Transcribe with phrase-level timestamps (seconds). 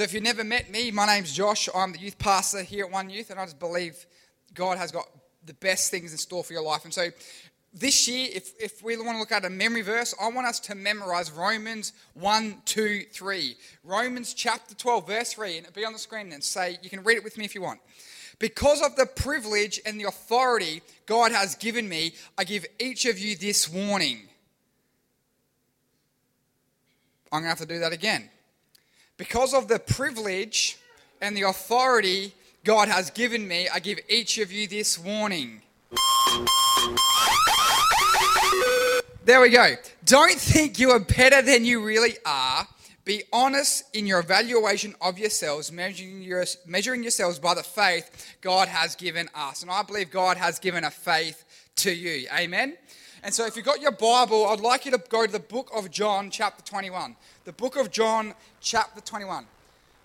[0.00, 1.68] So if you've never met me, my name's Josh.
[1.74, 4.06] I'm the youth pastor here at One Youth, and I just believe
[4.54, 5.06] God has got
[5.44, 6.84] the best things in store for your life.
[6.84, 7.08] And so
[7.74, 10.58] this year, if, if we want to look at a memory verse, I want us
[10.60, 13.56] to memorize Romans 1, 2, 3.
[13.84, 17.02] Romans chapter 12, verse 3, and it'll be on the screen and say, you can
[17.02, 17.80] read it with me if you want.
[18.38, 23.18] Because of the privilege and the authority God has given me, I give each of
[23.18, 24.20] you this warning.
[27.30, 28.30] I'm going to have to do that again.
[29.20, 30.78] Because of the privilege
[31.20, 32.32] and the authority
[32.64, 35.60] God has given me, I give each of you this warning.
[39.26, 39.74] There we go.
[40.06, 42.66] Don't think you are better than you really are.
[43.04, 48.68] Be honest in your evaluation of yourselves, measuring, your, measuring yourselves by the faith God
[48.68, 49.60] has given us.
[49.60, 51.44] And I believe God has given a faith
[51.76, 52.26] to you.
[52.32, 52.74] Amen.
[53.22, 55.70] And so, if you've got your Bible, I'd like you to go to the book
[55.74, 57.16] of John, chapter 21.
[57.44, 59.44] The book of John, chapter 21.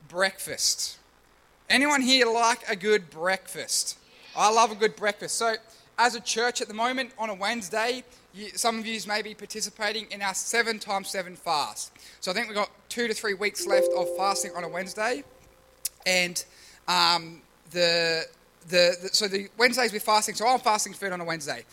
[0.09, 0.97] Breakfast.
[1.69, 3.97] Anyone here like a good breakfast?
[4.35, 5.37] I love a good breakfast.
[5.37, 5.55] So,
[5.97, 9.33] as a church at the moment, on a Wednesday, you, some of you may be
[9.33, 11.93] participating in our seven times seven fast.
[12.19, 15.23] So, I think we've got two to three weeks left of fasting on a Wednesday.
[16.05, 16.43] And
[16.89, 18.25] um, the,
[18.67, 20.35] the, the, so the Wednesdays we're fasting.
[20.35, 21.63] So, I'm fasting food on a Wednesday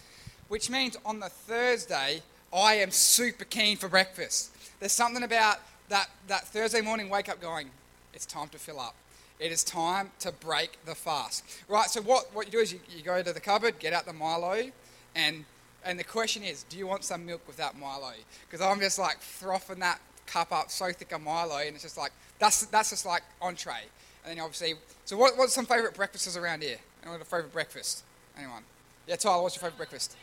[0.53, 2.21] which means on the Thursday,
[2.53, 4.55] I am super keen for breakfast.
[4.81, 5.57] There's something about
[5.89, 7.71] that, that Thursday morning wake up going,
[8.13, 8.95] it's time to fill up.
[9.41, 11.43] It is time to break the fast.
[11.69, 14.05] Right, so what, what you do is you, you go to the cupboard, get out
[14.05, 14.71] the Milo,
[15.17, 15.47] and,
[15.87, 18.13] and the question is, do you want some milk with that Milo?
[18.47, 21.97] Because I'm just like frothing that cup up so thick of Milo, and it's just
[21.97, 23.87] like, that's, that's just like entree.
[24.27, 24.75] And then obviously,
[25.07, 26.77] so what, what's some favourite breakfasts around here?
[27.03, 28.05] Anyone got a favourite breakfast?
[28.37, 28.65] Anyone?
[29.07, 30.15] Yeah, Tyler, what's your favourite breakfast?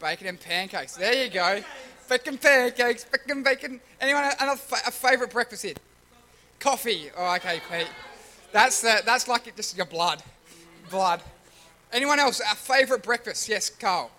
[0.00, 0.96] Bacon and pancakes.
[0.96, 1.62] There you go.
[2.08, 3.80] Bacon pancakes, bacon, bacon.
[4.00, 4.56] Anyone a, a
[4.90, 5.74] favourite breakfast here?
[6.58, 7.10] Coffee.
[7.16, 7.86] Oh, okay, Pete.
[8.52, 10.22] That's the, that's like it, just your blood,
[10.90, 11.22] blood.
[11.92, 12.40] Anyone else?
[12.40, 13.48] A favourite breakfast?
[13.48, 14.10] Yes, Carl.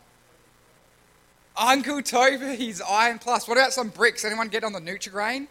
[1.58, 3.48] Uncle Toby's Iron Plus.
[3.48, 4.24] What about some bricks?
[4.24, 5.48] Anyone get on the Nutrigrain?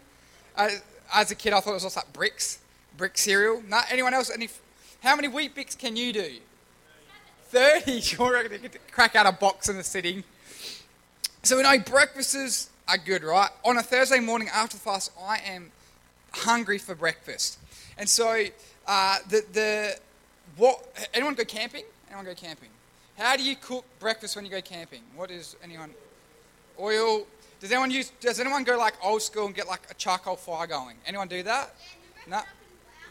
[0.55, 0.69] Uh,
[1.13, 2.59] as a kid, I thought it was also like bricks,
[2.97, 3.63] Brick cereal.
[3.67, 4.29] No, anyone else?
[4.29, 4.49] Any?
[5.01, 6.37] How many Weet-Bix can you do?
[7.51, 10.23] 30, you're going to crack out a box in the sitting.
[11.43, 13.49] So we know breakfasts are good, right?
[13.65, 15.71] On a Thursday morning after the fast, I am
[16.31, 17.59] hungry for breakfast.
[17.97, 18.45] And so
[18.87, 19.99] uh, the, the,
[20.55, 21.83] what, anyone go camping?
[22.07, 22.69] Anyone go camping?
[23.17, 25.01] How do you cook breakfast when you go camping?
[25.15, 25.91] What is anyone?
[26.79, 27.27] Oil.
[27.59, 28.11] Does anyone use?
[28.21, 30.95] Does anyone go like old school and get like a charcoal fire going?
[31.05, 31.75] Anyone do that?
[32.27, 32.39] No.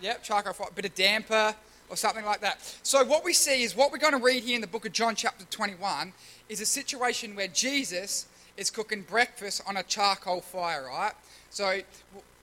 [0.01, 0.69] Yep, charcoal fire.
[0.75, 1.55] Bit of damper
[1.91, 2.61] or something like that.
[2.83, 4.93] So, what we see is what we're going to read here in the book of
[4.93, 6.13] John, chapter 21,
[6.49, 11.13] is a situation where Jesus is cooking breakfast on a charcoal fire, right?
[11.51, 11.81] So,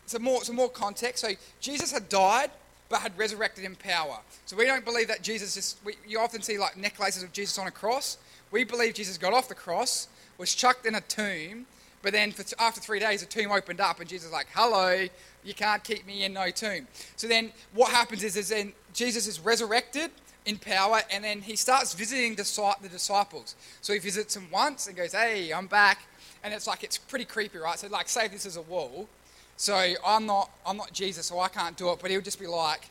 [0.06, 1.24] some more, some more context.
[1.24, 2.52] So, Jesus had died
[2.90, 4.19] but had resurrected in power.
[4.46, 7.57] So, we don't believe that Jesus just, we, you often see like necklaces of Jesus
[7.57, 8.18] on a cross.
[8.52, 10.07] We believe Jesus got off the cross,
[10.38, 11.66] was chucked in a tomb,
[12.07, 15.09] but then after three days, the tomb opened up, and Jesus was like, Hello,
[15.44, 16.88] you can't keep me in no tomb.
[17.18, 20.12] So then what happens is, is then Jesus is resurrected
[20.45, 23.56] in power, and then he starts visiting the disciples.
[23.81, 26.00] So he visits them once and goes, Hey, I'm back.
[26.45, 27.78] And it's like, it's pretty creepy, right?
[27.78, 29.09] So, like, say this is a wall.
[29.57, 29.75] So
[30.06, 32.88] I'm not, I'm not Jesus, so I can't do it, but he'll just be like,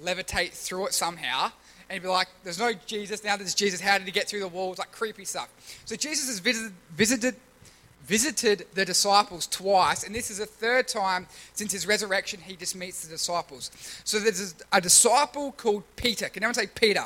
[0.00, 1.50] levitate through it somehow.
[1.88, 3.80] And he'd be like, there's no Jesus, now there's Jesus.
[3.80, 4.78] How did he get through the walls?
[4.78, 5.48] Like creepy stuff.
[5.86, 7.34] So Jesus has visited, visited
[8.06, 12.76] visited the disciples twice, and this is the third time since his resurrection he just
[12.76, 13.70] meets the disciples.
[14.04, 16.28] So there's a disciple called Peter.
[16.28, 17.04] Can anyone say Peter?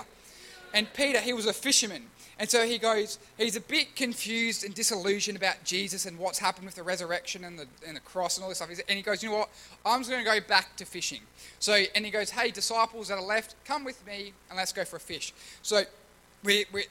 [0.75, 2.05] And Peter, he was a fisherman.
[2.41, 6.67] And so he goes, he's a bit confused and disillusioned about Jesus and what's happened
[6.67, 8.71] with the resurrection and the, and the cross and all this stuff.
[8.71, 9.51] And he goes, you know what?
[9.85, 11.21] I'm just going to go back to fishing.
[11.59, 14.85] So, and he goes, hey, disciples that are left, come with me and let's go
[14.85, 15.35] for a fish.
[15.63, 15.83] So
[16.45, 16.85] we, we,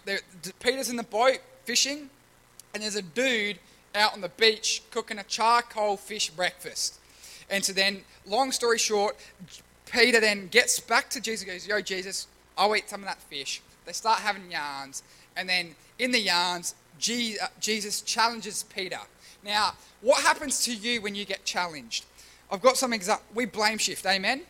[0.60, 2.10] Peter's in the boat fishing,
[2.74, 3.58] and there's a dude
[3.98, 7.00] out on the beach cooking a charcoal fish breakfast.
[7.50, 9.16] And so then, long story short,
[9.92, 12.28] Peter then gets back to Jesus goes, Yo, Jesus,
[12.58, 13.62] I'll eat some of that fish.
[13.86, 15.04] They start having yarns.
[15.36, 19.00] And then in the yarns, uh, Jesus challenges Peter.
[19.44, 22.06] Now, what happens to you when you get challenged?
[22.52, 23.26] I've got some example.
[23.34, 24.42] We blame shift, amen?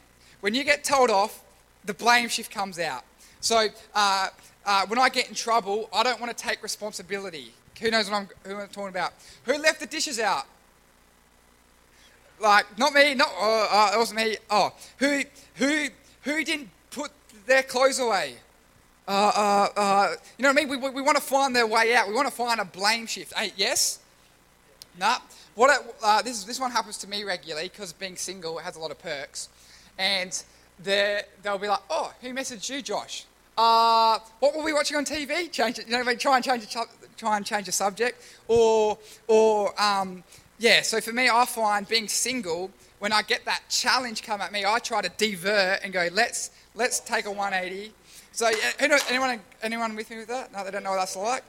[0.42, 1.44] When you get told off,
[1.86, 3.04] the blame shift comes out.
[3.42, 4.28] So uh,
[4.66, 7.54] uh, when I get in trouble, I don't want to take responsibility.
[7.82, 9.14] Who knows what I'm, who I'm talking about?
[9.46, 10.46] Who left the dishes out?
[12.40, 14.38] Like, not me, not, oh, uh, it wasn't me.
[14.50, 15.22] Oh, who,
[15.56, 15.88] who,
[16.22, 17.12] who didn't put
[17.46, 18.36] their clothes away?
[19.08, 20.70] Uh, uh, uh, you know what I mean?
[20.70, 22.08] We, we, we want to find their way out.
[22.08, 23.34] We want to find a blame shift.
[23.34, 24.00] Hey, yes?
[25.00, 25.18] Nah.
[25.56, 28.90] what uh, this this one happens to me regularly because being single has a lot
[28.90, 29.48] of perks,
[30.00, 30.44] and
[30.84, 33.26] they'll be like, "Oh, who messaged you, Josh?
[33.58, 35.52] Uh, what were we watching on TV?
[35.52, 36.86] Change it, you know, try and change the
[37.18, 40.24] try and change the subject, or or um,
[40.60, 40.82] yeah.
[40.82, 44.66] So for me, I find being single when I get that challenge come at me,
[44.66, 47.92] I try to divert and go, let's let's take a 180.
[48.32, 48.50] So
[48.80, 50.52] anyone anyone with me with that?
[50.54, 51.44] No, they don't know what that's like.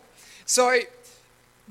[0.47, 0.79] So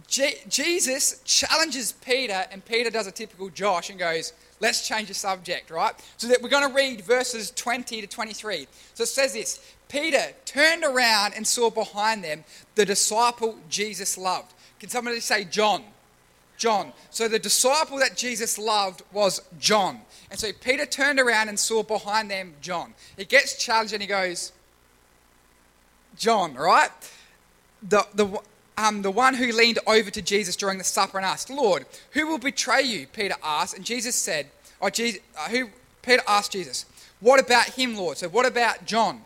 [0.07, 5.13] Je- Jesus challenges Peter, and Peter does a typical Josh and goes, let's change the
[5.15, 5.93] subject, right?
[6.17, 8.67] So that we're going to read verses 20 to 23.
[8.93, 12.43] So it says this Peter turned around and saw behind them
[12.75, 14.53] the disciple Jesus loved.
[14.79, 15.83] Can somebody say John?
[16.57, 16.91] John.
[17.11, 20.01] So the disciple that Jesus loved was John.
[20.29, 22.93] And so Peter turned around and saw behind them John.
[23.15, 24.51] He gets challenged and he goes,
[26.17, 26.89] John, right?
[27.87, 28.39] The, the,
[28.75, 32.27] um, the one who leaned over to Jesus during the supper and asked, Lord, who
[32.27, 33.07] will betray you?
[33.07, 33.75] Peter asked.
[33.75, 34.47] And Jesus said,
[34.79, 35.69] or Jesus, uh, who,
[36.01, 36.85] Peter asked Jesus,
[37.19, 38.17] What about him, Lord?
[38.17, 39.21] So what about John?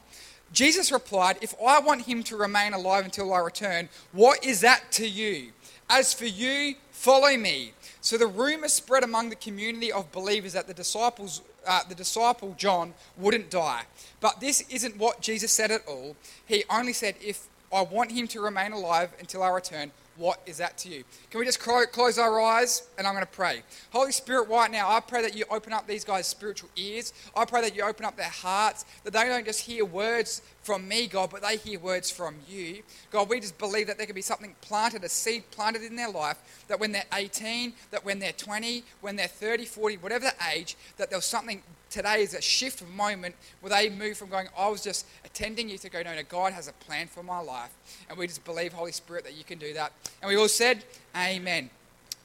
[0.53, 4.91] Jesus replied, If I want him to remain alive until I return, what is that
[4.93, 5.51] to you?
[5.89, 7.73] As for you, follow me.
[8.01, 12.55] So the rumor spread among the community of believers that the disciples, uh, the disciple
[12.57, 13.83] John wouldn't die.
[14.19, 16.15] But this isn't what Jesus said at all.
[16.45, 20.57] He only said, If I want him to remain alive until I return, what is
[20.57, 21.03] that to you?
[21.31, 23.63] Can we just close our eyes and I'm going to pray?
[23.89, 27.11] Holy Spirit, right now, I pray that you open up these guys' spiritual ears.
[27.35, 30.87] I pray that you open up their hearts, that they don't just hear words from
[30.87, 32.83] me, God, but they hear words from you.
[33.11, 36.11] God, we just believe that there could be something planted, a seed planted in their
[36.11, 40.55] life, that when they're 18, that when they're 20, when they're 30, 40, whatever the
[40.55, 44.69] age, that there's something today is a shift moment where they move from going, I
[44.69, 47.71] was just attending you to go, no, no, God has a plan for my life.
[48.09, 49.91] And we just believe, Holy Spirit, that you can do that.
[50.21, 50.83] And we all said,
[51.15, 51.69] Amen.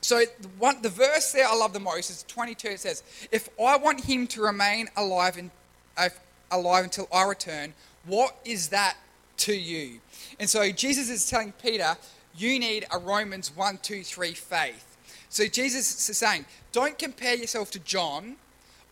[0.00, 2.68] So the, one, the verse there I love the most is 22.
[2.68, 3.02] It says,
[3.32, 5.50] If I want him to remain alive, in,
[5.96, 6.10] uh,
[6.50, 7.74] alive until I return,
[8.04, 8.96] what is that
[9.38, 10.00] to you?
[10.38, 11.96] And so Jesus is telling Peter,
[12.36, 14.96] you need a Romans 1, 2, 3 faith.
[15.28, 18.36] So Jesus is saying, don't compare yourself to John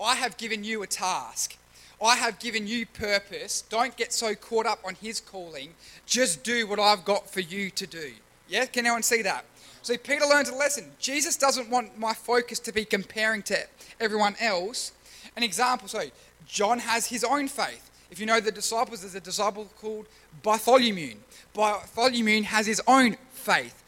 [0.00, 1.56] I have given you a task.
[2.02, 3.62] I have given you purpose.
[3.62, 5.74] Don't get so caught up on his calling.
[6.06, 8.12] Just do what I've got for you to do.
[8.48, 8.66] Yeah?
[8.66, 9.44] Can anyone see that?
[9.82, 10.92] So Peter learns a lesson.
[10.98, 13.58] Jesus doesn't want my focus to be comparing to
[14.00, 14.92] everyone else.
[15.36, 16.04] An example, so
[16.46, 17.90] John has his own faith.
[18.10, 20.06] If you know the disciples, there's a disciple called
[20.42, 21.16] Bartholomew.
[21.52, 23.82] Bartholomew has his own faith.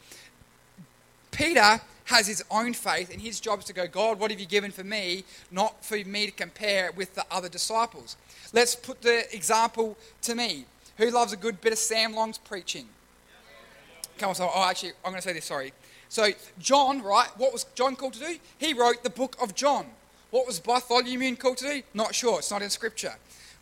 [1.30, 4.46] Peter has his own faith, and his job is to go, God, what have you
[4.46, 5.24] given for me?
[5.50, 8.16] Not for me to compare with the other disciples.
[8.52, 10.66] Let's put the example to me.
[10.98, 12.86] Who loves a good bit of Sam Long's preaching?
[14.18, 15.72] Come on, so, oh, actually, I'm going to say this, sorry.
[16.08, 18.38] So, John, right, what was John called to do?
[18.56, 19.86] He wrote the book of John.
[20.30, 21.82] What was Bartholomew called to do?
[21.92, 23.16] Not sure, it's not in scripture.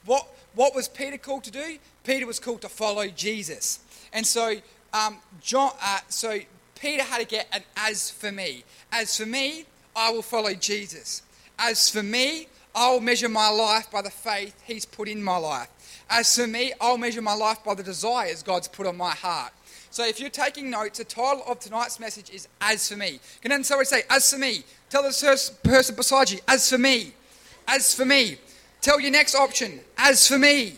[0.05, 1.79] What, what was Peter called to do?
[2.05, 3.81] Peter was called to follow Jesus.
[4.13, 4.57] And so,
[4.93, 6.41] um, John, uh, so
[6.75, 8.65] Peter had to get an as for me.
[8.93, 9.67] As for me,
[9.97, 11.23] I will follow Jesus.
[11.59, 15.69] As for me, I'll measure my life by the faith he's put in my life.
[16.11, 19.53] As for me, I'll measure my life by the desires God's put on my heart.
[19.91, 23.21] So if you're taking notes, the title of tonight's message is As for Me.
[23.41, 24.65] Can then somebody say, As for me?
[24.91, 27.13] Tell the person beside you, As for me.
[27.69, 28.39] As for me.
[28.81, 30.75] Tell your next option, As for me.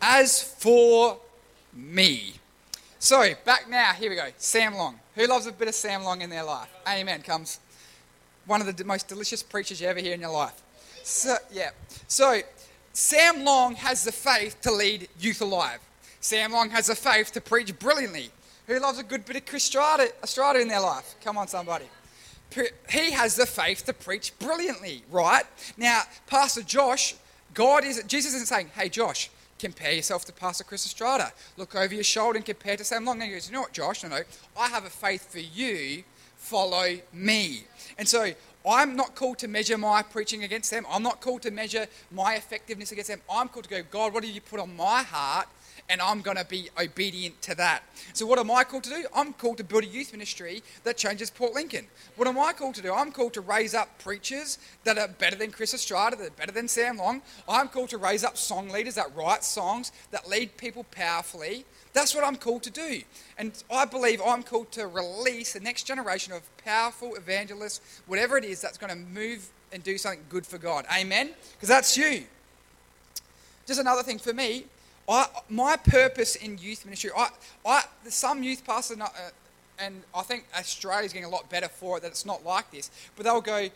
[0.00, 1.18] As for
[1.74, 2.34] me.
[3.00, 4.28] So, back now, here we go.
[4.36, 5.00] Sam Long.
[5.18, 6.68] Who loves a bit of Sam Long in their life?
[6.88, 7.22] Amen.
[7.22, 7.58] Comes
[8.46, 10.62] one of the most delicious preachers you ever hear in your life.
[11.02, 11.70] So, yeah.
[12.06, 12.40] So,
[12.92, 15.80] Sam Long has the faith to lead Youth Alive.
[16.20, 18.30] Sam Long has the faith to preach brilliantly.
[18.68, 21.16] Who loves a good bit of Chris Strada, Strada in their life?
[21.24, 21.86] Come on, somebody.
[22.88, 25.42] He has the faith to preach brilliantly, right?
[25.76, 27.16] Now, Pastor Josh,
[27.54, 31.32] God is, Jesus isn't saying, hey, Josh, compare yourself to Pastor Chris Estrada.
[31.56, 33.20] Look over your shoulder and compare to Sam Long.
[33.20, 34.02] And he goes, you know what, Josh?
[34.02, 34.20] No, no,
[34.56, 36.04] I have a faith for you.
[36.36, 37.64] Follow me.
[37.98, 38.32] And so
[38.68, 40.86] I'm not called to measure my preaching against them.
[40.88, 43.20] I'm not called to measure my effectiveness against them.
[43.30, 45.48] I'm called to go, God, what have you put on my heart?
[45.88, 47.82] And I'm going to be obedient to that.
[48.12, 49.06] So, what am I called to do?
[49.14, 51.86] I'm called to build a youth ministry that changes Port Lincoln.
[52.16, 52.92] What am I called to do?
[52.92, 56.52] I'm called to raise up preachers that are better than Chris Estrada, that are better
[56.52, 57.22] than Sam Long.
[57.48, 61.64] I'm called to raise up song leaders that write songs, that lead people powerfully.
[61.92, 63.02] That's what I'm called to do.
[63.38, 68.44] And I believe I'm called to release the next generation of powerful evangelists, whatever it
[68.44, 70.84] is that's going to move and do something good for God.
[70.96, 71.30] Amen?
[71.54, 72.24] Because that's you.
[73.66, 74.64] Just another thing for me,
[75.08, 77.28] I, my purpose in youth ministry, I,
[77.64, 79.08] I, some youth pastors, uh,
[79.78, 82.90] and I think Australia's getting a lot better for it that it's not like this.
[83.16, 83.68] But they'll go,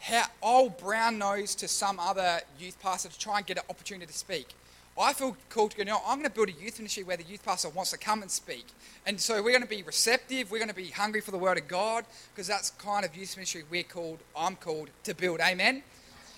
[0.00, 4.06] how, I'll brown nose to some other youth pastor to try and get an opportunity
[4.06, 4.54] to speak.
[5.00, 7.22] I feel called to go, no, I'm going to build a youth ministry where the
[7.22, 8.66] youth pastor wants to come and speak.
[9.06, 11.56] And so we're going to be receptive, we're going to be hungry for the word
[11.56, 12.04] of God,
[12.34, 15.40] because that's kind of youth ministry we're called, I'm called to build.
[15.40, 15.82] Amen?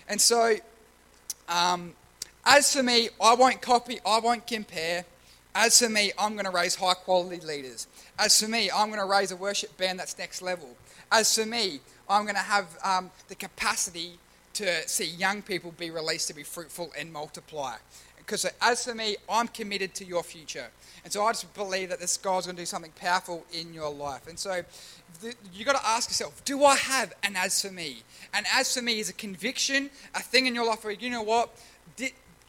[0.09, 0.57] And so,
[1.49, 1.95] um,
[2.51, 5.05] as for me, I won't copy, I won't compare.
[5.55, 7.87] As for me, I'm going to raise high quality leaders.
[8.19, 10.77] As for me, I'm going to raise a worship band that's next level.
[11.13, 14.19] As for me, I'm going to have um, the capacity
[14.55, 17.77] to see young people be released to be fruitful and multiply.
[18.19, 20.67] Because as for me, I'm committed to your future.
[21.05, 23.93] And so I just believe that this God's going to do something powerful in your
[23.93, 24.27] life.
[24.27, 24.63] And so
[25.53, 28.03] you've got to ask yourself, do I have an as for me?
[28.35, 31.23] And as for me is a conviction, a thing in your life where, you know
[31.23, 31.57] what,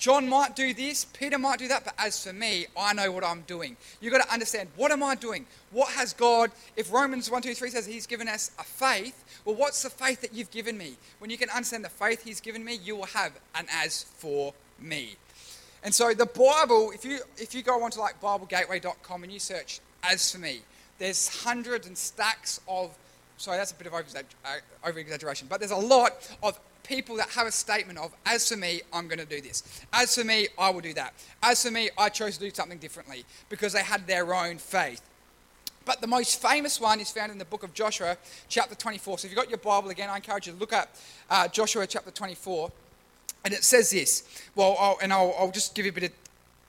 [0.01, 3.23] John might do this, Peter might do that, but as for me, I know what
[3.23, 3.77] I'm doing.
[4.01, 5.45] You've got to understand, what am I doing?
[5.69, 9.53] What has God, if Romans 1, 2, 3 says He's given us a faith, well,
[9.53, 10.95] what's the faith that you've given me?
[11.19, 14.55] When you can understand the faith He's given me, you will have an as for
[14.79, 15.17] me.
[15.83, 19.81] And so the Bible, if you if you go onto like BibleGateway.com and you search
[20.03, 20.61] as for me,
[20.97, 22.97] there's hundreds and stacks of
[23.37, 24.03] sorry, that's a bit of over
[24.45, 28.57] uh, exaggeration, but there's a lot of people that have a statement of, as for
[28.57, 29.81] me, I'm going to do this.
[29.93, 31.13] As for me, I will do that.
[31.41, 35.01] As for me, I chose to do something differently because they had their own faith.
[35.85, 38.17] But the most famous one is found in the book of Joshua,
[38.49, 39.19] chapter 24.
[39.19, 40.89] So if you've got your Bible again, I encourage you to look at
[41.29, 42.71] uh, Joshua chapter 24.
[43.43, 44.23] And it says this.
[44.55, 46.11] Well, I'll, and I'll, I'll just give you a bit of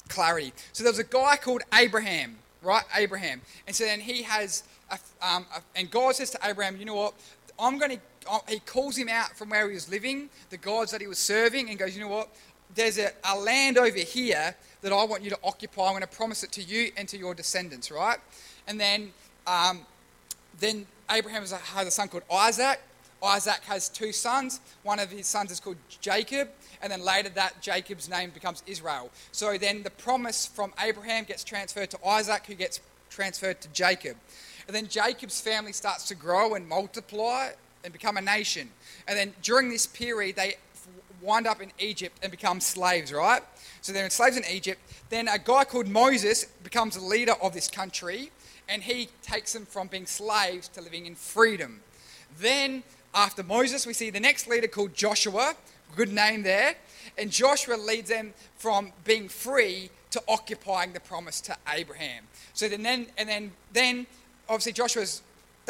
[0.08, 0.52] clarity.
[0.72, 2.84] So there was a guy called Abraham, right?
[2.96, 3.42] Abraham.
[3.66, 6.94] And so then he has, a, um, a, and God says to Abraham, you know
[6.94, 7.14] what?
[7.58, 8.00] I'm going to
[8.48, 11.68] he calls him out from where he was living, the gods that he was serving,
[11.70, 12.28] and goes, You know what?
[12.74, 15.86] There's a, a land over here that I want you to occupy.
[15.86, 18.18] I'm going to promise it to you and to your descendants, right?
[18.66, 19.12] And then,
[19.46, 19.80] um,
[20.58, 22.80] then Abraham has a son called Isaac.
[23.22, 24.60] Isaac has two sons.
[24.82, 26.48] One of his sons is called Jacob,
[26.82, 29.10] and then later that Jacob's name becomes Israel.
[29.30, 34.16] So then the promise from Abraham gets transferred to Isaac, who gets transferred to Jacob.
[34.66, 37.50] And then Jacob's family starts to grow and multiply
[37.84, 38.68] and become a nation.
[39.08, 40.56] And then during this period, they
[41.20, 43.42] wind up in Egypt and become slaves, right?
[43.80, 44.80] So they're slaves in Egypt.
[45.08, 48.30] Then a guy called Moses becomes the leader of this country,
[48.68, 51.80] and he takes them from being slaves to living in freedom.
[52.38, 52.82] Then,
[53.14, 55.54] after Moses, we see the next leader called Joshua,
[55.94, 56.74] good name there,
[57.18, 62.24] and Joshua leads them from being free to occupying the promise to Abraham.
[62.54, 64.06] So then, and then, then
[64.48, 65.22] obviously Joshua's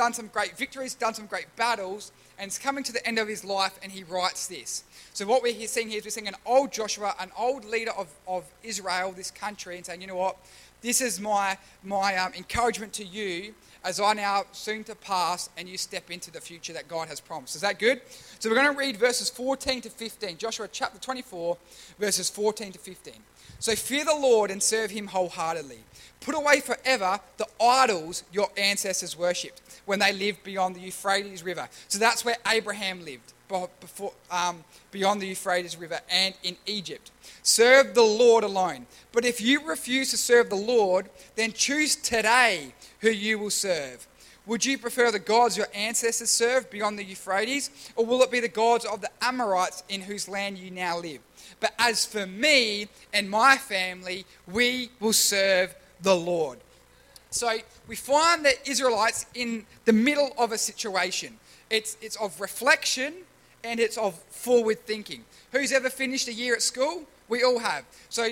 [0.03, 3.29] done some great victories, done some great battles, and it's coming to the end of
[3.29, 4.83] his life, and he writes this.
[5.13, 8.09] So, what we're seeing here is we're seeing an old Joshua, an old leader of,
[8.27, 10.39] of Israel, this country, and saying, you know what?
[10.81, 13.55] This is my, my um, encouragement to you
[13.85, 17.21] as I now soon to pass and you step into the future that God has
[17.21, 17.55] promised.
[17.57, 18.01] Is that good?
[18.39, 21.57] So, we're going to read verses 14 to 15, Joshua chapter 24,
[21.99, 23.15] verses 14 to 15.
[23.59, 25.79] So, fear the Lord and serve him wholeheartedly.
[26.23, 31.69] Put away forever the idols your ancestors worshipped when they lived beyond the Euphrates River.
[31.89, 33.33] So that's where Abraham lived,
[33.81, 37.11] before, um, beyond the Euphrates River and in Egypt.
[37.43, 38.87] Serve the Lord alone.
[39.13, 44.07] But if you refuse to serve the Lord, then choose today who you will serve.
[44.47, 48.41] Would you prefer the gods your ancestors served beyond the Euphrates, or will it be
[48.41, 51.21] the gods of the Amorites in whose land you now live?
[51.61, 56.59] But as for me and my family, we will serve the Lord.
[57.31, 57.57] So
[57.87, 61.39] we find the Israelites in the middle of a situation.
[61.71, 63.15] It's, it's of reflection
[63.65, 65.25] and it's of forward thinking.
[65.53, 67.05] Who's ever finished a year at school?
[67.29, 67.85] We all have.
[68.09, 68.31] So,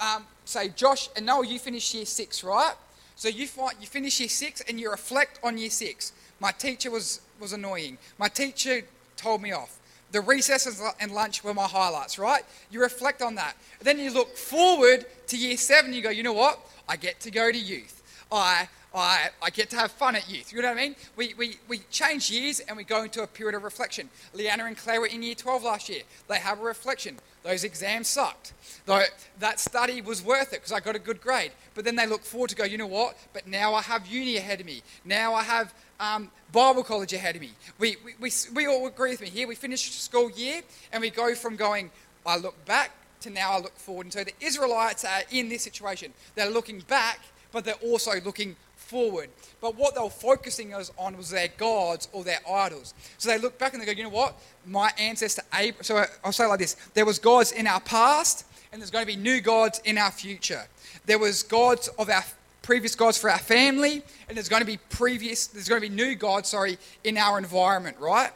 [0.00, 2.74] um, say, Josh and Noel, you finished year six, right?
[3.16, 6.12] So you, find, you finish year six and you reflect on year six.
[6.40, 7.98] My teacher was, was annoying.
[8.18, 8.82] My teacher
[9.16, 9.78] told me off.
[10.10, 12.42] The recesses and lunch were my highlights, right?
[12.70, 13.56] You reflect on that.
[13.80, 16.58] Then you look forward to year seven, you go, you know what?
[16.88, 18.01] I get to go to youth.
[18.32, 20.52] I, I, I get to have fun at youth.
[20.52, 20.96] You know what I mean?
[21.16, 24.08] We, we, we change years and we go into a period of reflection.
[24.34, 26.02] Leanna and Claire were in year 12 last year.
[26.28, 27.18] They have a reflection.
[27.42, 28.54] Those exams sucked.
[28.86, 29.02] Though
[29.38, 31.52] that study was worth it because I got a good grade.
[31.74, 33.16] But then they look forward to go, you know what?
[33.32, 34.82] But now I have uni ahead of me.
[35.04, 37.50] Now I have um, Bible college ahead of me.
[37.78, 39.46] We, we, we, we all agree with me here.
[39.46, 40.62] We finish school year
[40.92, 41.90] and we go from going,
[42.24, 44.06] I look back to now I look forward.
[44.06, 46.12] And so the Israelites are in this situation.
[46.34, 47.20] They're looking back
[47.52, 49.28] but they're also looking forward.
[49.60, 52.94] But what they were focusing us on was their gods or their idols.
[53.18, 54.38] So they look back and they go, you know what?
[54.66, 55.84] My ancestor Abraham.
[55.84, 59.12] So I'll say like this: there was gods in our past, and there's going to
[59.12, 60.66] be new gods in our future.
[61.06, 62.24] There was gods of our
[62.62, 65.94] previous gods for our family, and there's going to be previous, there's going to be
[65.94, 68.30] new gods, sorry, in our environment, right?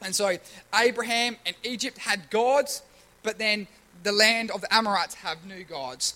[0.00, 0.36] And so
[0.74, 2.82] Abraham and Egypt had gods,
[3.22, 3.66] but then
[4.04, 6.14] the land of the Amorites have new gods.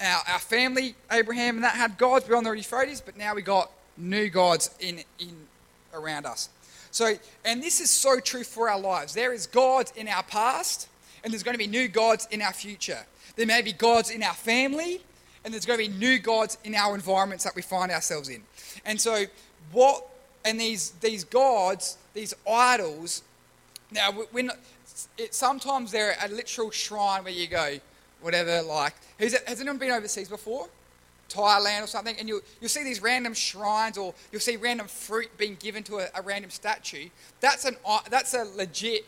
[0.00, 3.70] Our, our family, Abraham and that had gods beyond the Euphrates, but now we got
[3.96, 5.36] new gods in, in
[5.92, 6.48] around us.
[6.90, 9.14] So, and this is so true for our lives.
[9.14, 10.88] There is gods in our past,
[11.22, 13.00] and there's going to be new gods in our future.
[13.36, 15.00] There may be gods in our family,
[15.44, 18.42] and there's going to be new gods in our environments that we find ourselves in.
[18.84, 19.24] And so,
[19.72, 20.06] what
[20.44, 23.22] and these these gods, these idols.
[23.90, 24.50] Now, when
[25.18, 27.78] it, sometimes they're a literal shrine where you go,
[28.24, 28.62] whatever.
[28.62, 30.68] Like, has, anyone been overseas before?
[31.28, 35.30] Thailand or something, and you'll, you'll see these random shrines or you'll see random fruit
[35.38, 37.08] being given to a, a random statue.
[37.40, 37.76] That's, an,
[38.10, 39.06] that's a legit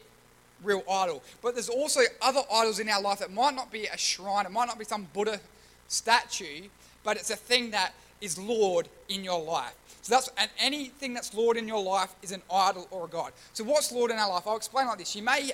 [0.63, 1.23] real idol.
[1.43, 4.53] But there's also other idols in our life that might not be a shrine, it
[4.53, 5.41] might not be some Buddha
[5.89, 6.69] statue,
[7.05, 9.75] but it's a thing that is Lord in your life.
[10.03, 13.33] So that's and anything that's Lord in your life is an idol or a god.
[13.53, 14.45] So what's Lord in our life?
[14.47, 15.17] I'll explain like this.
[15.17, 15.51] You may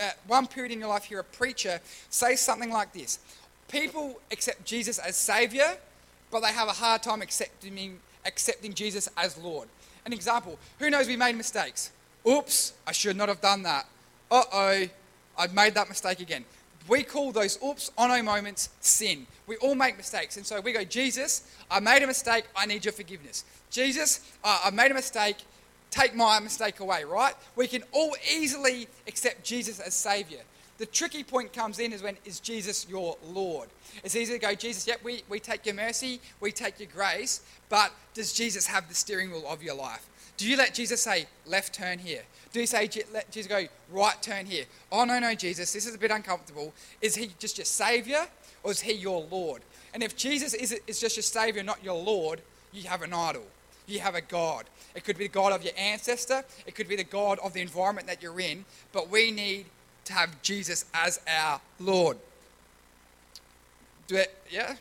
[0.00, 3.18] at one period in your life hear a preacher say something like this.
[3.68, 5.76] People accept Jesus as savior,
[6.30, 9.68] but they have a hard time accepting accepting Jesus as Lord.
[10.04, 11.90] An example, who knows we made mistakes?
[12.26, 13.86] Oops, I should not have done that.
[14.30, 14.84] Uh-oh,
[15.38, 16.44] I've made that mistake again.
[16.88, 19.26] We call those oops, ono moments sin.
[19.46, 20.36] We all make mistakes.
[20.36, 22.44] And so we go, Jesus, I made a mistake.
[22.56, 23.44] I need your forgiveness.
[23.70, 25.36] Jesus, uh, I made a mistake.
[25.90, 27.34] Take my mistake away, right?
[27.56, 30.40] We can all easily accept Jesus as Savior.
[30.78, 33.68] The tricky point comes in is when, is Jesus your Lord?
[34.04, 37.40] It's easy to go, Jesus, yep, we, we take your mercy, we take your grace,
[37.68, 40.08] but does Jesus have the steering wheel of your life?
[40.36, 42.22] Do you let Jesus say, left turn here?
[42.52, 44.66] Do you say, let Jesus go, right turn here?
[44.92, 46.72] Oh, no, no, Jesus, this is a bit uncomfortable.
[47.02, 48.28] Is he just your Savior
[48.62, 49.62] or is he your Lord?
[49.92, 52.40] And if Jesus is, is just your Savior, not your Lord,
[52.72, 53.46] you have an idol.
[53.88, 54.66] You have a God.
[54.98, 57.60] It could be the God of your ancestor, it could be the God of the
[57.60, 59.66] environment that you're in, but we need
[60.06, 62.16] to have Jesus as our Lord.
[64.08, 64.74] Do it, yeah?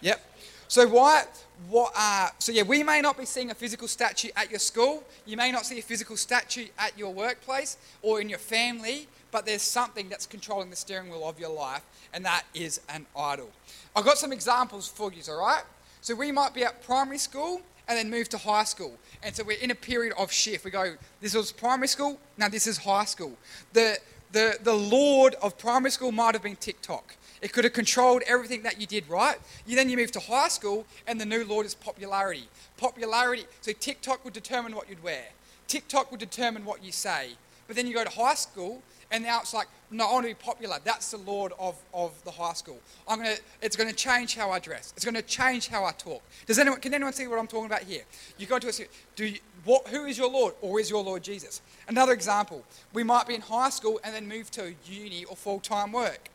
[0.00, 0.18] Yep.
[0.66, 1.24] So why?
[1.68, 1.92] What?
[1.94, 5.04] Uh, so yeah, we may not be seeing a physical statue at your school.
[5.26, 9.44] You may not see a physical statue at your workplace or in your family, but
[9.44, 11.82] there's something that's controlling the steering wheel of your life,
[12.14, 13.50] and that is an idol.
[13.94, 15.20] I've got some examples for you.
[15.28, 15.64] All right.
[16.00, 18.96] So we might be at primary school and then move to high school.
[19.20, 20.64] And so we're in a period of shift.
[20.64, 23.36] We go, this was primary school, now this is high school.
[23.72, 23.98] The,
[24.30, 27.16] the, the Lord of primary school might have been TikTok.
[27.42, 29.38] It could have controlled everything that you did, right?
[29.66, 32.48] You then you move to high school, and the new Lord is popularity.
[32.76, 33.44] Popularity.
[33.60, 35.24] So TikTok would determine what you'd wear.
[35.66, 37.30] TikTok would determine what you say.
[37.66, 40.30] But then you go to high school, and now it's like, no, I want to
[40.30, 40.78] be popular.
[40.84, 42.78] That's the Lord of, of the high school.
[43.08, 44.92] I'm gonna, it's going to change how I dress.
[44.96, 46.22] It's going to change how I talk.
[46.46, 48.02] Does anyone, can anyone see what I'm talking about here?
[48.38, 48.72] You go to a,
[49.16, 51.60] do you, what, who is your Lord, or is your Lord Jesus?
[51.88, 55.92] Another example, we might be in high school and then move to uni or full-time
[55.92, 56.30] work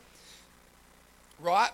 [1.40, 1.70] right?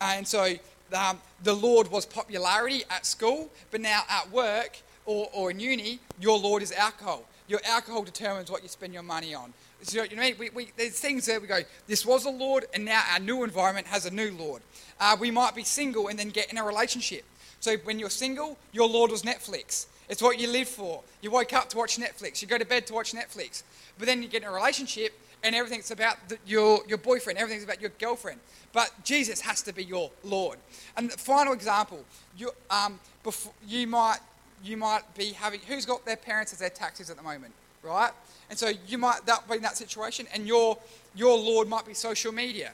[0.00, 0.54] And so
[0.92, 6.00] um, the Lord was popularity at school, but now at work or, or in uni,
[6.20, 7.24] your Lord is alcohol.
[7.48, 9.52] Your alcohol determines what you spend your money on.
[9.82, 12.84] So, you know, we, we, there's things that we go, this was a Lord, and
[12.84, 14.62] now our new environment has a new Lord.
[14.98, 17.24] Uh, we might be single and then get in a relationship.
[17.60, 19.86] So when you're single, your Lord was Netflix.
[20.08, 21.02] It's what you live for.
[21.20, 22.40] You woke up to watch Netflix.
[22.40, 23.62] You go to bed to watch Netflix.
[23.98, 27.64] But then you get in a relationship and everything's about the, your, your boyfriend, everything's
[27.64, 28.40] about your girlfriend.
[28.72, 30.58] But Jesus has to be your Lord.
[30.96, 32.04] And the final example,
[32.36, 34.18] you, um, before, you, might,
[34.62, 37.52] you might be having, who's got their parents as their taxes at the moment,
[37.86, 38.10] right?
[38.50, 40.78] And so you might that be in that situation, and your,
[41.14, 42.72] your Lord might be social media.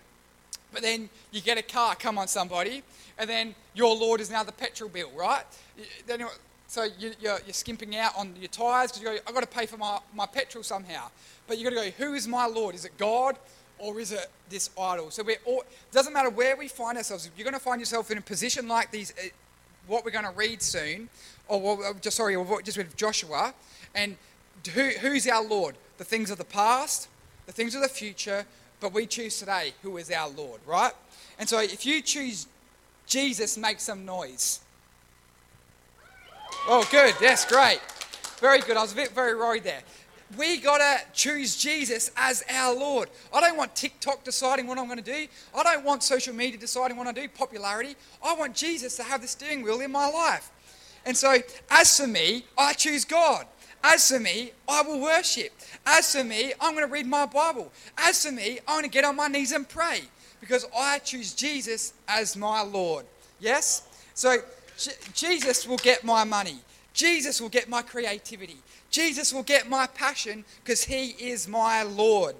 [0.72, 2.82] But then you get a car, come on, somebody,
[3.18, 5.44] and then your Lord is now the petrol bill, right?
[6.06, 6.24] Then
[6.66, 9.42] so you, are you're, you're skimping out on your tyres because you go, I've got
[9.42, 11.08] to pay for my, my petrol somehow.
[11.46, 12.74] But you've got to go, who is my Lord?
[12.74, 13.36] Is it God
[13.78, 15.10] or is it this idol?
[15.10, 17.26] So we're all, it doesn't matter where we find ourselves.
[17.26, 19.28] If You're going to find yourself in a position like these, uh,
[19.86, 21.10] what we're going to read soon,
[21.48, 23.52] or just sorry, or just with Joshua,
[23.94, 24.16] and
[24.74, 25.76] who, who's our Lord?
[25.98, 27.08] The things of the past,
[27.46, 28.44] the things of the future,
[28.80, 30.92] but we choose today who is our Lord, right?
[31.38, 32.46] And so if you choose
[33.06, 34.60] Jesus, make some noise.
[36.68, 37.14] Oh, good.
[37.20, 37.80] Yes, great.
[38.38, 38.76] Very good.
[38.76, 39.82] I was a bit very worried there.
[40.36, 43.10] We got to choose Jesus as our Lord.
[43.34, 45.26] I don't want TikTok deciding what I'm going to do.
[45.54, 47.96] I don't want social media deciding what I do, popularity.
[48.24, 50.50] I want Jesus to have the steering wheel in my life.
[51.04, 51.36] And so,
[51.70, 53.46] as for me, I choose God.
[53.82, 55.52] As for me, I will worship.
[55.84, 57.72] As for me, I'm going to read my Bible.
[57.98, 60.02] As for me, I'm going to get on my knees and pray
[60.40, 63.06] because I choose Jesus as my Lord.
[63.40, 63.88] Yes?
[64.14, 64.38] So
[65.14, 66.58] Jesus will get my money.
[66.92, 68.58] Jesus will get my creativity.
[68.90, 72.36] Jesus will get my passion because he is my Lord.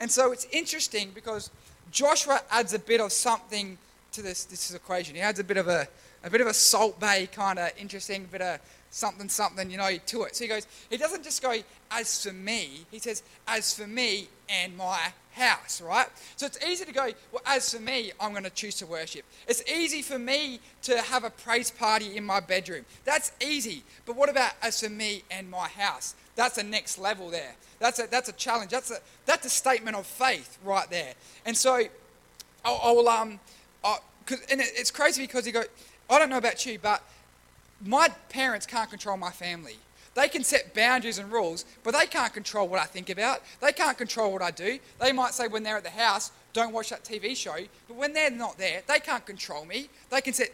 [0.00, 1.50] And so it's interesting because
[1.90, 3.78] Joshua adds a bit of something
[4.12, 5.14] to this, this equation.
[5.14, 5.88] He adds a bit of a,
[6.22, 8.60] a bit of a Salt Bae kind of interesting bit of
[8.94, 10.36] something, something, you know, to it.
[10.36, 11.56] So he goes, he doesn't just go,
[11.90, 16.06] as for me, he says, as for me and my house, right?
[16.36, 19.24] So it's easy to go, well, as for me, I'm going to choose to worship.
[19.48, 22.84] It's easy for me to have a praise party in my bedroom.
[23.04, 23.82] That's easy.
[24.06, 26.14] But what about as for me and my house?
[26.36, 27.56] That's the next level there.
[27.80, 28.70] That's a, that's a challenge.
[28.70, 31.14] That's a, that's a statement of faith right there.
[31.44, 31.82] And so
[32.64, 33.40] I'll, I'll um,
[33.82, 33.98] I,
[34.50, 35.66] and it's crazy because he goes,
[36.08, 37.02] I don't know about you, but
[37.80, 39.78] my parents can't control my family.
[40.14, 43.42] They can set boundaries and rules, but they can't control what I think about.
[43.60, 44.78] They can't control what I do.
[45.00, 47.56] They might say when they're at the house, don't watch that TV show,
[47.88, 49.88] but when they're not there, they can't control me.
[50.10, 50.52] They can set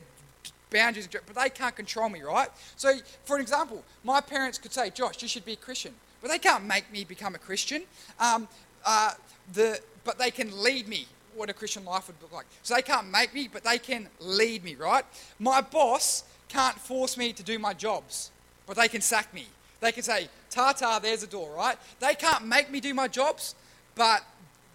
[0.70, 2.48] boundaries, but they can't control me, right?
[2.76, 6.38] So, for example, my parents could say, Josh, you should be a Christian, but they
[6.38, 7.83] can't make me become a Christian.
[8.18, 8.48] Um,
[8.85, 9.12] uh,
[9.52, 12.46] the, but they can lead me what a Christian life would look like.
[12.62, 15.04] So they can't make me, but they can lead me, right?
[15.38, 18.30] My boss can't force me to do my jobs,
[18.66, 19.46] but they can sack me.
[19.80, 21.78] They can say, ta ta, there's a door, right?
[22.00, 23.54] They can't make me do my jobs,
[23.94, 24.22] but,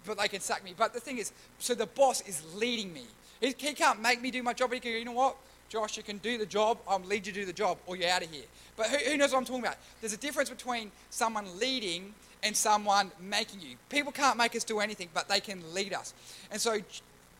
[0.04, 0.74] but they can sack me.
[0.76, 3.04] But the thing is, so the boss is leading me.
[3.40, 5.36] He, he can't make me do my job, he can go, you know what?
[5.68, 8.10] Josh, you can do the job, I'll lead you to do the job, or you're
[8.10, 8.44] out of here.
[8.76, 9.76] But who, who knows what I'm talking about?
[10.00, 13.76] There's a difference between someone leading and someone making you.
[13.88, 16.14] People can't make us do anything, but they can lead us.
[16.50, 16.78] And so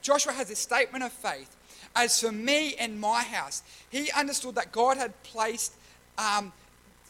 [0.02, 1.56] Joshua has this statement of faith
[1.96, 5.74] as for me and my house, he understood that God had placed
[6.18, 6.52] um,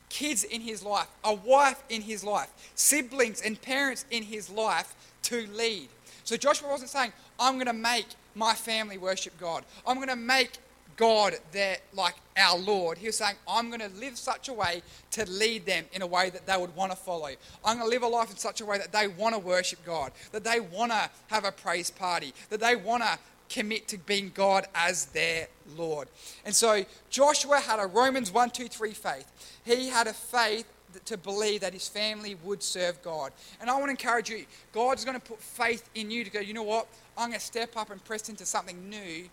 [0.08, 4.94] kids in his life, a wife in his life, siblings and parents in his life
[5.22, 5.88] to lead.
[6.24, 9.64] So Joshua wasn't saying, I'm going to make my family worship God.
[9.86, 10.52] I'm going to make
[10.96, 12.98] God their like our Lord.
[12.98, 16.06] He was saying, I'm going to live such a way to lead them in a
[16.06, 17.28] way that they would want to follow.
[17.64, 19.84] I'm going to live a life in such a way that they want to worship
[19.84, 23.18] God, that they want to have a praise party, that they want to
[23.48, 26.08] commit to being God as their Lord.
[26.44, 29.60] And so Joshua had a Romans 1, 2, 3 faith.
[29.64, 30.66] He had a faith
[31.04, 33.32] to believe that his family would serve God.
[33.60, 36.40] And I want to encourage you, God's going to put faith in you to go,
[36.40, 36.86] you know what?
[37.18, 39.28] I'm going to step up and press into something new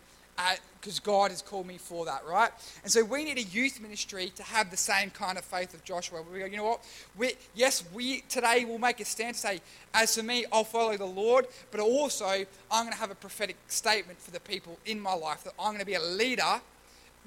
[0.80, 2.52] because God has called me for that, right?
[2.84, 5.84] And so we need a youth ministry to have the same kind of faith of
[5.84, 6.22] Joshua.
[6.22, 6.84] We go, you know what?
[7.18, 9.62] We, yes, we today will make a stand to say,
[9.94, 13.56] as for me, I'll follow the Lord, but also I'm going to have a prophetic
[13.68, 16.62] statement for the people in my life that I'm going to be a leader,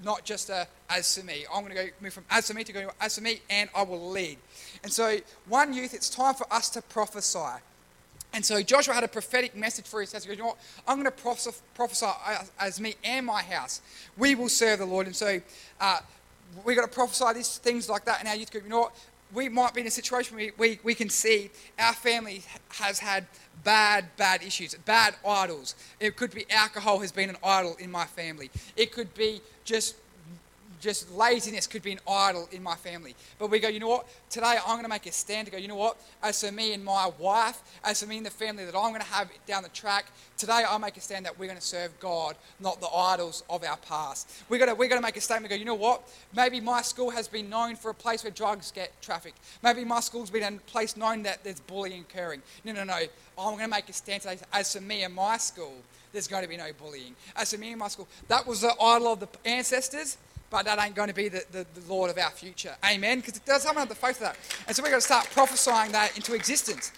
[0.04, 1.46] not just a as for me.
[1.52, 3.70] I'm going to go move from as for me to go as for me, and
[3.74, 4.36] I will lead.
[4.82, 7.62] And so, one youth, it's time for us to prophesy.
[8.36, 10.24] And so Joshua had a prophetic message for his house.
[10.24, 10.58] He goes, you know what?
[10.86, 12.06] I'm going to prophesy
[12.60, 13.80] as me and my house.
[14.18, 15.06] We will serve the Lord.
[15.06, 15.40] And so
[15.80, 16.00] uh,
[16.62, 18.64] we've got to prophesy these things like that in our youth group.
[18.64, 18.94] You know what?
[19.32, 23.26] We might be in a situation where we, we can see our family has had
[23.64, 25.74] bad, bad issues, bad idols.
[25.98, 28.50] It could be alcohol has been an idol in my family.
[28.76, 29.94] It could be just
[30.86, 33.16] just laziness could be an idol in my family.
[33.40, 34.06] But we go, you know what?
[34.30, 36.00] Today I'm going to make a stand to go, you know what?
[36.22, 39.00] As for me and my wife, as for me and the family that I'm going
[39.00, 41.98] to have down the track, today I make a stand that we're going to serve
[41.98, 44.30] God, not the idols of our past.
[44.48, 46.08] We're going to, we're going to make a statement, go, you know what?
[46.34, 49.38] Maybe my school has been known for a place where drugs get trafficked.
[49.64, 52.42] Maybe my school's been a place known that there's bullying occurring.
[52.64, 53.00] No, no, no.
[53.38, 54.38] I'm going to make a stand today.
[54.52, 55.74] As for me and my school,
[56.12, 57.16] there's going to be no bullying.
[57.34, 60.16] As for me and my school, that was the idol of the ancestors
[60.56, 62.74] but that ain't going to be the, the, the Lord of our future.
[62.82, 63.18] Amen?
[63.18, 64.38] Because it does someone have the faith of that.
[64.66, 66.92] And so we've got to start prophesying that into existence.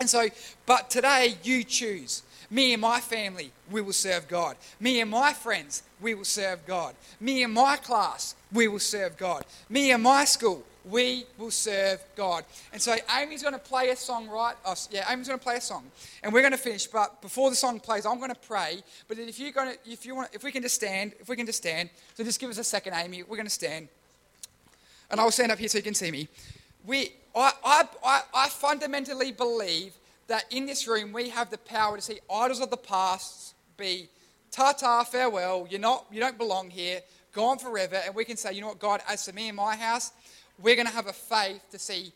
[0.00, 0.26] And so,
[0.66, 2.24] but today you choose.
[2.50, 4.56] Me and my family, we will serve God.
[4.80, 6.96] Me and my friends, we will serve God.
[7.20, 9.44] Me and my class, we will serve God.
[9.68, 12.44] Me and my school, we will serve God.
[12.72, 14.54] And so Amy's going to play a song, right?
[14.64, 15.84] Oh, yeah, Amy's going to play a song,
[16.22, 16.86] and we're going to finish.
[16.86, 18.82] But before the song plays, I'm going to pray.
[19.08, 21.36] But if you're going to, if you want, if we can just stand, if we
[21.36, 23.22] can just stand, so just give us a second, Amy.
[23.22, 23.88] We're going to stand,
[25.10, 26.28] and I'll stand up here so you can see me.
[26.86, 29.92] We, I, I, I, I fundamentally believe
[30.28, 34.08] that in this room we have the power to see idols of the past be
[34.50, 35.66] ta-ta, farewell.
[35.68, 37.00] You're not, you don't belong here.
[37.32, 39.76] Gone forever, and we can say, you know what, God, as for me and my
[39.76, 40.10] house,
[40.62, 42.12] we're going to have a faith to see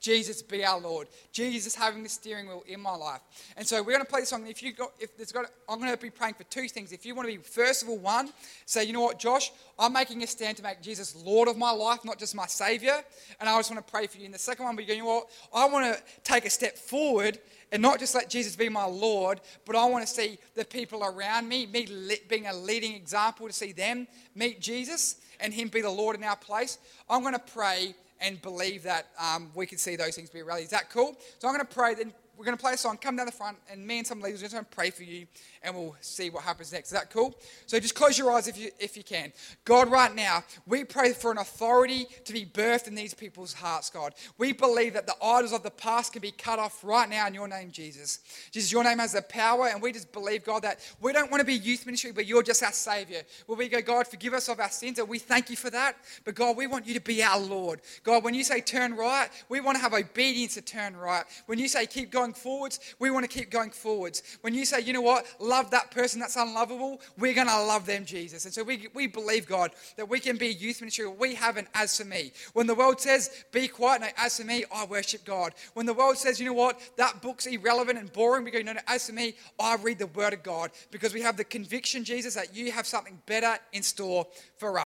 [0.00, 1.08] Jesus be our Lord.
[1.30, 3.20] Jesus having the steering wheel in my life.
[3.56, 4.46] And so we're going to play this song.
[4.46, 6.92] If you got, if there's got, I'm going to be praying for two things.
[6.92, 8.30] If you want to be, first of all, one,
[8.64, 11.70] say, you know what, Josh, I'm making a stand to make Jesus Lord of my
[11.70, 12.96] life, not just my Savior.
[13.38, 14.24] And I just want to pray for you.
[14.24, 17.38] And the second one, go, you know what, I want to take a step forward
[17.72, 21.04] and not just let Jesus be my Lord, but I want to see the people
[21.04, 21.86] around me, me
[22.28, 26.24] being a leading example to see them meet Jesus and Him be the Lord in
[26.24, 26.78] our place.
[27.08, 30.44] I'm going to pray and believe that um, we can see those things be a
[30.44, 30.64] reality.
[30.64, 31.16] Is that cool?
[31.38, 31.94] So I'm going to pray.
[31.94, 32.96] Then we're going to play a song.
[32.96, 35.02] Come down the front, and me and some leaders are just going to pray for
[35.02, 35.26] you
[35.62, 36.88] and we'll see what happens next.
[36.88, 37.34] Is that cool?
[37.66, 39.32] So just close your eyes if you, if you can.
[39.64, 43.90] God, right now, we pray for an authority to be birthed in these people's hearts,
[43.90, 44.14] God.
[44.38, 47.34] We believe that the idols of the past can be cut off right now in
[47.34, 48.20] your name, Jesus.
[48.50, 51.40] Jesus, your name has the power, and we just believe, God, that we don't want
[51.40, 53.22] to be youth ministry, but you're just our Savior.
[53.46, 55.96] Will we go, God, forgive us of our sins, and we thank you for that.
[56.24, 57.80] But God, we want you to be our Lord.
[58.02, 61.24] God, when you say turn right, we want to have obedience to turn right.
[61.46, 64.22] When you say keep going forwards, we want to keep going forwards.
[64.40, 67.84] When you say, you know what, love that person that's unlovable, we're going to love
[67.84, 68.44] them, Jesus.
[68.44, 71.06] And so we, we believe, God, that we can be youth ministry.
[71.08, 72.32] We have an as for me.
[72.52, 75.52] When the world says, be quiet, no, as for me, I worship God.
[75.74, 78.72] When the world says, you know what, that book's irrelevant and boring, we go, no,
[78.72, 82.04] no, as for me, I read the word of God because we have the conviction,
[82.04, 84.84] Jesus, that you have something better in store for us.